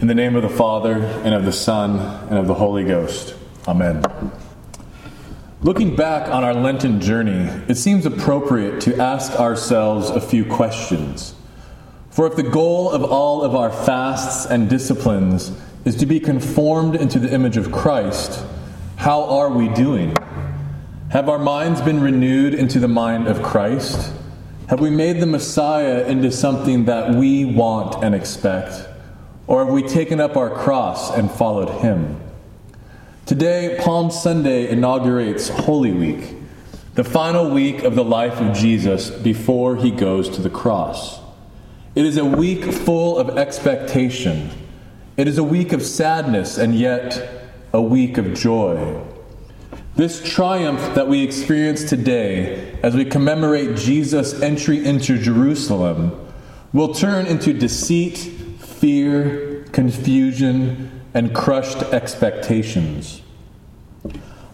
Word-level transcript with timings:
In 0.00 0.06
the 0.06 0.14
name 0.14 0.34
of 0.34 0.40
the 0.40 0.48
Father, 0.48 0.94
and 0.94 1.34
of 1.34 1.44
the 1.44 1.52
Son, 1.52 1.98
and 2.30 2.38
of 2.38 2.46
the 2.46 2.54
Holy 2.54 2.84
Ghost. 2.84 3.34
Amen. 3.68 4.02
Looking 5.60 5.94
back 5.94 6.30
on 6.30 6.42
our 6.42 6.54
Lenten 6.54 7.02
journey, 7.02 7.50
it 7.68 7.74
seems 7.74 8.06
appropriate 8.06 8.80
to 8.80 8.96
ask 8.96 9.38
ourselves 9.38 10.08
a 10.08 10.18
few 10.18 10.46
questions. 10.46 11.34
For 12.08 12.26
if 12.26 12.34
the 12.34 12.42
goal 12.42 12.90
of 12.90 13.04
all 13.04 13.42
of 13.42 13.54
our 13.54 13.70
fasts 13.70 14.46
and 14.46 14.70
disciplines 14.70 15.52
is 15.84 15.96
to 15.96 16.06
be 16.06 16.18
conformed 16.18 16.96
into 16.96 17.18
the 17.18 17.30
image 17.30 17.58
of 17.58 17.70
Christ, 17.70 18.42
how 18.96 19.24
are 19.24 19.50
we 19.50 19.68
doing? 19.68 20.16
Have 21.10 21.28
our 21.28 21.38
minds 21.38 21.82
been 21.82 22.00
renewed 22.00 22.54
into 22.54 22.78
the 22.78 22.88
mind 22.88 23.28
of 23.28 23.42
Christ? 23.42 24.14
Have 24.68 24.80
we 24.80 24.88
made 24.88 25.20
the 25.20 25.26
Messiah 25.26 26.06
into 26.06 26.32
something 26.32 26.86
that 26.86 27.14
we 27.16 27.44
want 27.44 28.02
and 28.02 28.14
expect? 28.14 28.86
Or 29.50 29.64
have 29.64 29.74
we 29.74 29.82
taken 29.82 30.20
up 30.20 30.36
our 30.36 30.48
cross 30.48 31.10
and 31.10 31.28
followed 31.28 31.80
him? 31.80 32.20
Today, 33.26 33.80
Palm 33.80 34.12
Sunday 34.12 34.68
inaugurates 34.68 35.48
Holy 35.48 35.90
Week, 35.90 36.36
the 36.94 37.02
final 37.02 37.50
week 37.50 37.82
of 37.82 37.96
the 37.96 38.04
life 38.04 38.40
of 38.40 38.54
Jesus 38.54 39.10
before 39.10 39.74
he 39.74 39.90
goes 39.90 40.28
to 40.28 40.40
the 40.40 40.50
cross. 40.50 41.18
It 41.96 42.06
is 42.06 42.16
a 42.16 42.24
week 42.24 42.62
full 42.62 43.18
of 43.18 43.36
expectation. 43.36 44.50
It 45.16 45.26
is 45.26 45.36
a 45.36 45.42
week 45.42 45.72
of 45.72 45.82
sadness 45.82 46.56
and 46.56 46.72
yet 46.72 47.50
a 47.72 47.82
week 47.82 48.18
of 48.18 48.34
joy. 48.34 49.02
This 49.96 50.22
triumph 50.22 50.94
that 50.94 51.08
we 51.08 51.24
experience 51.24 51.82
today 51.82 52.78
as 52.84 52.94
we 52.94 53.04
commemorate 53.04 53.76
Jesus' 53.76 54.40
entry 54.42 54.84
into 54.84 55.18
Jerusalem 55.18 56.32
will 56.72 56.94
turn 56.94 57.26
into 57.26 57.52
deceit 57.52 58.36
fear, 58.80 59.62
confusion, 59.72 60.90
and 61.12 61.34
crushed 61.34 61.82
expectations. 61.92 63.20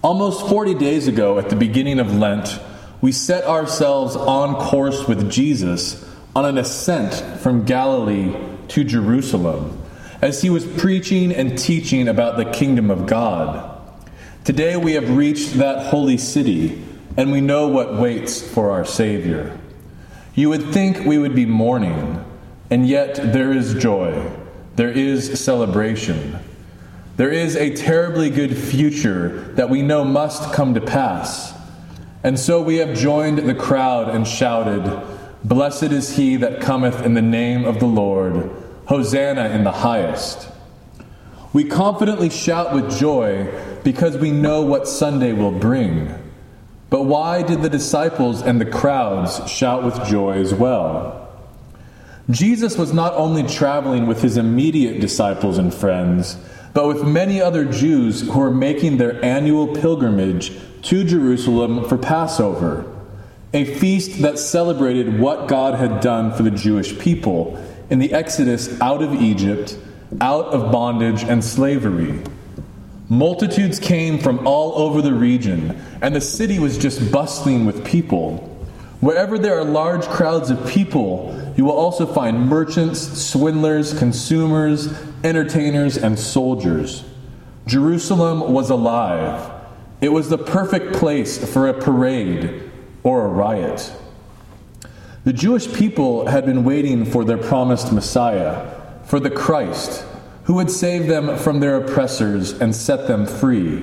Almost 0.02 0.48
40 0.48 0.74
days 0.74 1.06
ago, 1.06 1.38
at 1.38 1.48
the 1.48 1.54
beginning 1.54 2.00
of 2.00 2.12
Lent, 2.12 2.58
we 3.00 3.12
set 3.12 3.44
ourselves 3.44 4.16
on 4.16 4.56
course 4.56 5.06
with 5.06 5.30
Jesus 5.30 6.04
on 6.34 6.44
an 6.44 6.58
ascent 6.58 7.40
from 7.40 7.64
Galilee 7.64 8.34
to 8.68 8.82
Jerusalem 8.82 9.80
as 10.20 10.42
he 10.42 10.50
was 10.50 10.66
preaching 10.66 11.32
and 11.32 11.56
teaching 11.56 12.08
about 12.08 12.36
the 12.36 12.46
kingdom 12.46 12.90
of 12.90 13.06
God. 13.06 13.80
Today 14.44 14.76
we 14.76 14.94
have 14.94 15.16
reached 15.16 15.54
that 15.54 15.86
holy 15.86 16.18
city 16.18 16.82
and 17.16 17.30
we 17.30 17.40
know 17.40 17.68
what 17.68 17.94
waits 17.94 18.42
for 18.42 18.72
our 18.72 18.84
Savior. 18.84 19.56
You 20.34 20.48
would 20.48 20.72
think 20.72 21.06
we 21.06 21.16
would 21.16 21.34
be 21.34 21.46
mourning 21.46 22.24
and 22.70 22.88
yet 22.88 23.14
there 23.16 23.52
is 23.52 23.74
joy, 23.74 24.30
there 24.76 24.90
is 24.90 25.38
celebration. 25.40 26.38
There 27.16 27.30
is 27.30 27.56
a 27.56 27.74
terribly 27.74 28.28
good 28.28 28.56
future 28.56 29.40
that 29.54 29.70
we 29.70 29.80
know 29.80 30.04
must 30.04 30.52
come 30.52 30.74
to 30.74 30.82
pass. 30.82 31.54
And 32.22 32.38
so 32.38 32.60
we 32.60 32.76
have 32.76 32.94
joined 32.94 33.38
the 33.38 33.54
crowd 33.54 34.14
and 34.14 34.26
shouted, 34.26 35.02
Blessed 35.42 35.84
is 35.84 36.16
he 36.16 36.36
that 36.36 36.60
cometh 36.60 37.06
in 37.06 37.14
the 37.14 37.22
name 37.22 37.64
of 37.64 37.78
the 37.78 37.86
Lord, 37.86 38.50
Hosanna 38.86 39.48
in 39.50 39.64
the 39.64 39.72
highest. 39.72 40.48
We 41.54 41.64
confidently 41.64 42.28
shout 42.28 42.74
with 42.74 42.98
joy 42.98 43.50
because 43.82 44.18
we 44.18 44.30
know 44.30 44.60
what 44.60 44.86
Sunday 44.86 45.32
will 45.32 45.52
bring. 45.52 46.12
But 46.90 47.04
why 47.04 47.42
did 47.42 47.62
the 47.62 47.70
disciples 47.70 48.42
and 48.42 48.60
the 48.60 48.66
crowds 48.66 49.50
shout 49.50 49.84
with 49.84 50.04
joy 50.06 50.32
as 50.32 50.52
well? 50.52 51.25
Jesus 52.30 52.76
was 52.76 52.92
not 52.92 53.14
only 53.14 53.44
traveling 53.44 54.06
with 54.06 54.22
his 54.22 54.36
immediate 54.36 55.00
disciples 55.00 55.58
and 55.58 55.72
friends, 55.72 56.36
but 56.74 56.88
with 56.88 57.06
many 57.06 57.40
other 57.40 57.64
Jews 57.64 58.22
who 58.22 58.38
were 58.38 58.50
making 58.50 58.96
their 58.96 59.24
annual 59.24 59.68
pilgrimage 59.68 60.52
to 60.82 61.04
Jerusalem 61.04 61.88
for 61.88 61.96
Passover, 61.96 62.84
a 63.54 63.64
feast 63.76 64.22
that 64.22 64.38
celebrated 64.38 65.20
what 65.20 65.48
God 65.48 65.74
had 65.74 66.00
done 66.00 66.32
for 66.32 66.42
the 66.42 66.50
Jewish 66.50 66.98
people 66.98 67.62
in 67.90 68.00
the 68.00 68.12
exodus 68.12 68.78
out 68.80 69.02
of 69.02 69.14
Egypt, 69.14 69.78
out 70.20 70.46
of 70.46 70.72
bondage 70.72 71.22
and 71.22 71.44
slavery. 71.44 72.20
Multitudes 73.08 73.78
came 73.78 74.18
from 74.18 74.44
all 74.46 74.74
over 74.74 75.00
the 75.00 75.14
region, 75.14 75.80
and 76.02 76.14
the 76.14 76.20
city 76.20 76.58
was 76.58 76.76
just 76.76 77.12
bustling 77.12 77.64
with 77.64 77.86
people. 77.86 78.38
Wherever 79.00 79.38
there 79.38 79.56
are 79.58 79.64
large 79.64 80.04
crowds 80.06 80.50
of 80.50 80.66
people, 80.68 81.45
you 81.56 81.64
will 81.64 81.72
also 81.72 82.06
find 82.06 82.48
merchants, 82.48 83.00
swindlers, 83.00 83.98
consumers, 83.98 84.92
entertainers, 85.24 85.96
and 85.96 86.18
soldiers. 86.18 87.04
Jerusalem 87.66 88.52
was 88.52 88.68
alive. 88.68 89.52
It 90.02 90.10
was 90.10 90.28
the 90.28 90.38
perfect 90.38 90.94
place 90.94 91.52
for 91.52 91.66
a 91.66 91.74
parade 91.74 92.70
or 93.02 93.24
a 93.24 93.28
riot. 93.28 93.90
The 95.24 95.32
Jewish 95.32 95.72
people 95.72 96.26
had 96.26 96.44
been 96.44 96.62
waiting 96.62 97.06
for 97.06 97.24
their 97.24 97.38
promised 97.38 97.90
Messiah, 97.90 98.70
for 99.06 99.18
the 99.18 99.30
Christ, 99.30 100.04
who 100.44 100.54
would 100.54 100.70
save 100.70 101.06
them 101.06 101.38
from 101.38 101.60
their 101.60 101.76
oppressors 101.76 102.52
and 102.52 102.76
set 102.76 103.08
them 103.08 103.26
free. 103.26 103.82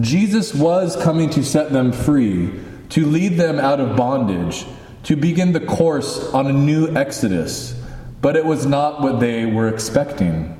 Jesus 0.00 0.54
was 0.54 0.96
coming 0.96 1.28
to 1.30 1.44
set 1.44 1.70
them 1.70 1.92
free, 1.92 2.50
to 2.88 3.04
lead 3.04 3.36
them 3.36 3.58
out 3.58 3.78
of 3.78 3.94
bondage 3.94 4.64
to 5.08 5.16
begin 5.16 5.52
the 5.52 5.60
course 5.60 6.22
on 6.34 6.46
a 6.48 6.52
new 6.52 6.94
exodus, 6.94 7.74
but 8.20 8.36
it 8.36 8.44
was 8.44 8.66
not 8.66 9.00
what 9.00 9.20
they 9.20 9.46
were 9.46 9.66
expecting. 9.66 10.54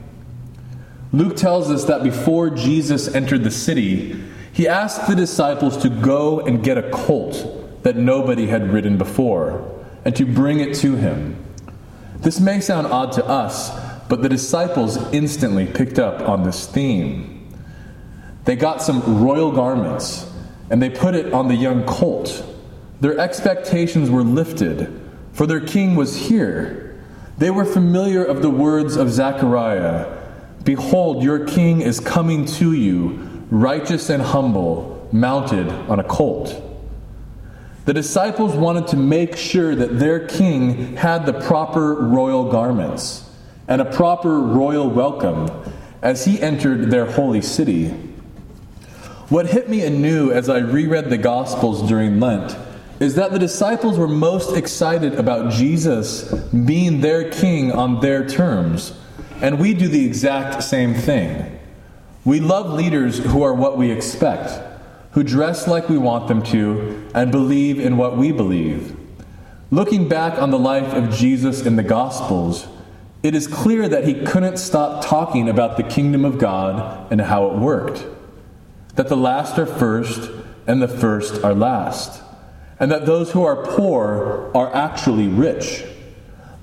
Luke 1.13 1.37
tells 1.37 1.71
us 1.71 1.85
that 1.85 2.03
before 2.03 2.49
Jesus 2.49 3.15
entered 3.15 3.45
the 3.45 3.51
city, 3.51 4.19
he 4.51 4.67
asked 4.67 5.07
the 5.07 5.15
disciples 5.15 5.77
to 5.77 5.91
go 5.91 6.41
and 6.41 6.65
get 6.65 6.79
a 6.79 6.89
colt 6.89 7.83
that 7.83 7.97
nobody 7.97 8.47
had 8.47 8.73
ridden 8.73 8.97
before 8.97 9.71
and 10.07 10.17
to 10.17 10.25
bring 10.25 10.61
it 10.61 10.75
to 10.77 10.97
him. 10.97 11.37
This 12.21 12.41
may 12.41 12.61
sound 12.61 12.87
odd 12.87 13.13
to 13.13 13.27
us, 13.27 13.69
but 14.09 14.23
the 14.23 14.31
disciples 14.31 14.97
instantly 15.13 15.67
picked 15.67 15.99
up 15.99 16.27
on 16.27 16.45
this 16.45 16.67
theme. 16.67 17.55
They 18.47 18.57
got 18.57 18.81
some 18.81 19.23
royal 19.23 19.53
garments 19.53 20.27
and 20.71 20.81
they 20.81 20.89
put 20.89 21.15
it 21.15 21.35
on 21.35 21.49
the 21.49 21.55
young 21.55 21.85
colt 21.85 22.47
their 23.01 23.19
expectations 23.19 24.11
were 24.11 24.25
lifted, 24.25 25.01
for 25.33 25.47
their 25.47 25.61
king 25.61 25.95
was 25.95 26.17
here. 26.17 27.01
They 27.39 27.51
were 27.51 27.65
familiar 27.65 28.25
of 28.25 28.43
the 28.43 28.51
words 28.51 28.97
of 28.97 29.11
Zechariah 29.11 30.17
Behold, 30.65 31.23
your 31.23 31.47
king 31.47 31.81
is 31.81 31.99
coming 31.99 32.45
to 32.45 32.75
you, 32.75 33.45
righteous 33.51 34.11
and 34.11 34.23
humble, 34.23 35.09
mounted 35.13 35.67
on 35.89 35.99
a 35.99 36.05
colt. 36.05 36.63
The 37.87 37.95
disciples 37.95 38.55
wanted 38.55 38.89
to 38.89 38.97
make 38.99 39.35
sure 39.35 39.75
that 39.75 39.99
their 39.99 40.27
king 40.27 40.95
had 40.97 41.25
the 41.25 41.33
proper 41.33 41.95
royal 41.95 42.51
garments 42.51 43.31
and 43.67 43.81
a 43.81 43.91
proper 43.91 44.41
royal 44.41 44.91
welcome 44.91 45.49
as 46.03 46.27
he 46.27 46.39
entered 46.39 46.91
their 46.91 47.07
holy 47.07 47.41
city. 47.41 47.89
What 49.31 49.47
hit 49.47 49.71
me 49.71 49.87
anew 49.87 50.31
as 50.31 50.51
I 50.51 50.59
reread 50.59 51.09
the 51.09 51.17
Gospels 51.17 51.89
during 51.89 52.21
Lent 52.21 52.55
is 53.01 53.15
that 53.15 53.31
the 53.31 53.39
disciples 53.39 53.97
were 53.97 54.09
most 54.09 54.57
excited 54.57 55.15
about 55.15 55.53
Jesus 55.53 56.33
being 56.33 57.01
their 57.01 57.31
king 57.31 57.71
on 57.71 58.01
their 58.01 58.27
terms. 58.27 58.93
And 59.41 59.61
we 59.61 59.73
do 59.75 59.87
the 59.87 60.05
exact 60.05 60.65
same 60.65 60.95
thing. 60.95 61.61
We 62.25 62.41
love 62.41 62.73
leaders 62.73 63.19
who 63.19 63.43
are 63.45 63.55
what 63.55 63.79
we 63.79 63.93
expect, 63.93 64.51
who 65.13 65.23
dress 65.23 65.69
like 65.69 65.89
we 65.89 65.97
want 65.97 66.27
them 66.27 66.43
to, 66.45 67.09
and 67.15 67.31
believe 67.31 67.79
in 67.79 67.97
what 67.97 68.17
we 68.17 68.33
believe. 68.33 68.97
Looking 69.71 70.09
back 70.09 70.41
on 70.41 70.51
the 70.51 70.59
life 70.59 70.93
of 70.93 71.15
Jesus 71.15 71.65
in 71.65 71.77
the 71.77 71.83
Gospels, 71.83 72.67
it 73.23 73.35
is 73.35 73.47
clear 73.47 73.89
that 73.89 74.05
he 74.05 74.25
couldn't 74.25 74.57
stop 74.57 75.05
talking 75.05 75.49
about 75.49 75.77
the 75.77 75.83
kingdom 75.83 76.25
of 76.25 76.39
God 76.39 77.13
and 77.13 77.21
how 77.21 77.47
it 77.47 77.59
worked. 77.59 78.05
That 78.97 79.09
the 79.09 79.17
last 79.17 79.59
are 79.59 79.67
first 79.67 80.31
and 80.67 80.83
the 80.83 80.89
first 80.89 81.45
are 81.45 81.55
last 81.55 82.23
and 82.81 82.91
that 82.91 83.07
those 83.07 83.33
who 83.33 83.45
are 83.45 83.65
poor 83.65 84.51
are 84.55 84.75
actually 84.75 85.29
rich. 85.29 85.85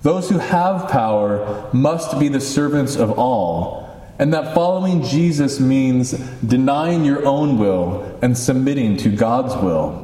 Those 0.01 0.29
who 0.29 0.37
have 0.37 0.89
power 0.89 1.69
must 1.73 2.19
be 2.19 2.27
the 2.27 2.39
servants 2.39 2.95
of 2.95 3.17
all, 3.17 3.83
and 4.19 4.33
that 4.33 4.53
following 4.53 5.03
Jesus 5.03 5.59
means 5.59 6.11
denying 6.11 7.03
your 7.03 7.25
own 7.25 7.57
will 7.57 8.17
and 8.21 8.37
submitting 8.37 8.97
to 8.97 9.09
God's 9.09 9.55
will. 9.55 10.03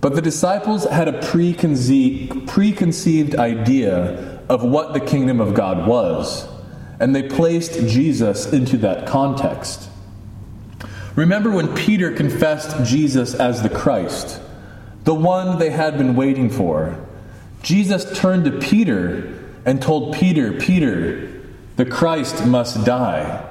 But 0.00 0.14
the 0.14 0.22
disciples 0.22 0.84
had 0.84 1.08
a 1.08 1.20
preconceived, 1.20 3.36
idea 3.36 4.40
of 4.48 4.64
what 4.64 4.94
the 4.94 5.00
kingdom 5.00 5.40
of 5.40 5.52
God 5.52 5.86
was, 5.86 6.48
and 6.98 7.14
they 7.14 7.28
placed 7.28 7.74
Jesus 7.86 8.52
into 8.52 8.78
that 8.78 9.06
context. 9.06 9.88
Remember 11.14 11.50
when 11.50 11.74
Peter 11.74 12.10
confessed 12.10 12.84
Jesus 12.84 13.34
as 13.34 13.62
the 13.62 13.68
Christ 13.68 14.40
the 15.04 15.14
one 15.14 15.58
they 15.58 15.70
had 15.70 15.96
been 15.96 16.14
waiting 16.14 16.50
for. 16.50 16.98
Jesus 17.62 18.18
turned 18.18 18.44
to 18.44 18.58
Peter 18.58 19.38
and 19.64 19.80
told 19.80 20.14
Peter, 20.14 20.52
Peter, 20.52 21.42
The 21.76 21.86
Christ 21.86 22.46
must 22.46 22.84
die. 22.84 23.46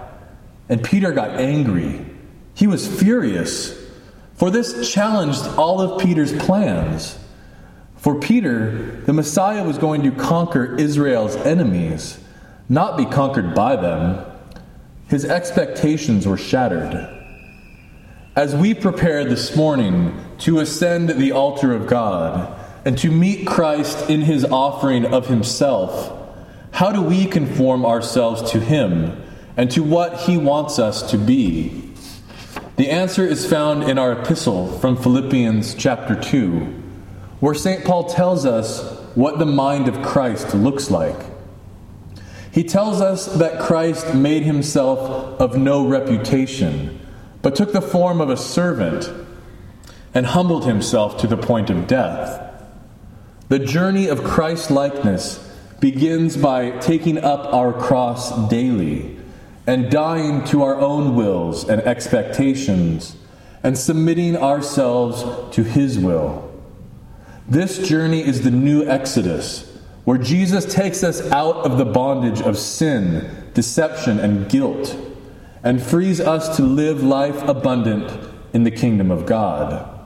And 0.68 0.84
Peter 0.84 1.12
got 1.12 1.40
angry. 1.40 2.06
He 2.54 2.68
was 2.68 2.88
furious, 2.88 3.76
for 4.36 4.52
this 4.52 4.92
challenged 4.92 5.46
all 5.58 5.82
of 5.82 6.02
Peter's 6.02 6.34
plans. 6.34 7.18
For 7.98 8.20
Peter, 8.20 9.02
the 9.06 9.14
Messiah 9.14 9.64
was 9.64 9.78
going 9.78 10.04
to 10.04 10.12
conquer 10.12 10.76
Israel's 10.76 11.36
enemies, 11.36 12.20
not 12.70 12.98
be 12.98 13.06
conquered 13.06 13.54
by 13.54 13.76
them. 13.76 14.26
His 15.08 15.26
expectations 15.26 16.28
were 16.28 16.38
shattered. 16.38 17.19
As 18.40 18.56
we 18.56 18.74
prepare 18.74 19.26
this 19.26 19.54
morning 19.54 20.18
to 20.38 20.60
ascend 20.60 21.10
the 21.10 21.34
altar 21.34 21.74
of 21.74 21.88
God 21.88 22.58
and 22.86 22.98
to 23.00 23.12
meet 23.12 23.46
Christ 23.46 24.10
in 24.10 24.22
his 24.22 24.46
offering 24.46 25.06
of 25.06 25.28
himself, 25.28 26.18
how 26.72 26.94
do 26.94 27.02
we 27.02 27.26
conform 27.26 27.86
ourselves 27.86 28.50
to 28.52 28.62
him 28.62 29.22
and 29.58 29.70
to 29.72 29.84
what 29.84 30.22
he 30.22 30.38
wants 30.38 30.80
us 30.80 31.12
to 31.12 31.18
be? 31.18 31.92
The 32.78 32.90
answer 32.90 33.26
is 33.26 33.46
found 33.46 33.84
in 33.84 33.98
our 33.98 34.14
epistle 34.14 34.72
from 34.80 34.96
Philippians 34.96 35.76
chapter 35.76 36.16
2, 36.16 36.60
where 37.42 37.54
St. 37.54 37.84
Paul 37.84 38.06
tells 38.06 38.46
us 38.46 39.02
what 39.16 39.40
the 39.40 39.46
mind 39.46 39.90
of 39.90 40.02
Christ 40.02 40.56
looks 40.56 40.90
like. 40.90 41.26
He 42.54 42.64
tells 42.64 43.02
us 43.02 43.26
that 43.26 43.60
Christ 43.60 44.16
made 44.16 44.44
himself 44.44 45.42
of 45.42 45.58
no 45.58 45.86
reputation 45.86 46.96
but 47.42 47.56
took 47.56 47.72
the 47.72 47.82
form 47.82 48.22
of 48.22 48.30
a 48.30 48.38
servant 48.38 49.10
and 50.14 50.26
humbled 50.26 50.66
himself 50.66 51.18
to 51.18 51.28
the 51.28 51.38
point 51.38 51.70
of 51.70 51.88
death. 51.88 52.46
The 53.50 53.60
journey 53.60 54.08
of 54.08 54.24
Christ 54.24 54.70
likeness 54.70 55.46
begins 55.80 56.38
by 56.38 56.72
taking 56.80 57.18
up 57.18 57.54
our 57.54 57.74
cross 57.74 58.50
daily 58.50 59.18
and 59.66 59.90
dying 59.92 60.44
to 60.46 60.64
our 60.64 60.80
own 60.80 61.16
wills 61.16 61.68
and 61.68 61.82
expectations 61.82 63.16
and 63.64 63.78
submitting 63.78 64.36
ourselves 64.38 65.24
to 65.56 65.64
His 65.64 66.00
will. 66.00 66.50
This 67.48 67.88
journey 67.88 68.26
is 68.26 68.42
the 68.44 68.52
new 68.52 68.88
Exodus, 68.88 69.80
where 70.06 70.18
Jesus 70.18 70.72
takes 70.72 71.04
us 71.04 71.22
out 71.32 71.58
of 71.58 71.78
the 71.78 71.86
bondage 71.86 72.42
of 72.42 72.58
sin, 72.58 73.30
deception, 73.54 74.20
and 74.20 74.50
guilt 74.50 74.96
and 75.64 75.82
frees 75.82 76.20
us 76.20 76.56
to 76.58 76.64
live 76.64 77.04
life 77.04 77.42
abundant 77.48 78.30
in 78.54 78.64
the 78.64 78.72
kingdom 78.72 79.12
of 79.12 79.26
God. 79.26 80.00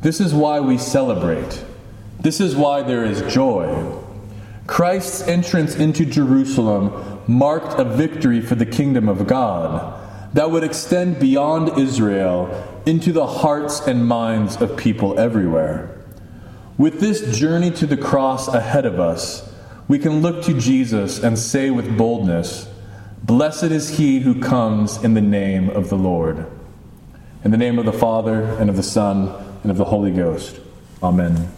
This 0.00 0.20
is 0.20 0.34
why 0.34 0.60
we 0.60 0.78
celebrate. 0.78 1.64
This 2.20 2.40
is 2.40 2.56
why 2.56 2.82
there 2.82 3.04
is 3.04 3.22
joy. 3.32 3.98
Christ's 4.66 5.26
entrance 5.26 5.74
into 5.74 6.04
Jerusalem 6.04 7.20
marked 7.26 7.78
a 7.78 7.84
victory 7.84 8.40
for 8.40 8.54
the 8.54 8.66
kingdom 8.66 9.08
of 9.08 9.26
God 9.26 9.98
that 10.34 10.50
would 10.50 10.64
extend 10.64 11.20
beyond 11.20 11.78
Israel 11.78 12.82
into 12.86 13.12
the 13.12 13.26
hearts 13.26 13.80
and 13.86 14.06
minds 14.06 14.56
of 14.60 14.76
people 14.76 15.18
everywhere. 15.18 15.98
With 16.78 17.00
this 17.00 17.36
journey 17.36 17.70
to 17.72 17.86
the 17.86 17.96
cross 17.96 18.48
ahead 18.48 18.86
of 18.86 18.98
us, 18.98 19.48
we 19.88 19.98
can 19.98 20.22
look 20.22 20.42
to 20.44 20.58
Jesus 20.58 21.22
and 21.22 21.38
say 21.38 21.70
with 21.70 21.98
boldness, 21.98 22.66
Blessed 23.22 23.64
is 23.64 23.98
he 23.98 24.18
who 24.18 24.40
comes 24.40 25.02
in 25.04 25.14
the 25.14 25.20
name 25.20 25.70
of 25.70 25.88
the 25.88 25.96
Lord. 25.96 26.44
In 27.44 27.52
the 27.52 27.56
name 27.56 27.78
of 27.78 27.84
the 27.84 27.92
Father, 27.92 28.42
and 28.58 28.68
of 28.68 28.76
the 28.76 28.82
Son, 28.82 29.32
and 29.62 29.70
of 29.70 29.76
the 29.76 29.84
Holy 29.84 30.10
Ghost. 30.10 30.58
Amen. 31.02 31.48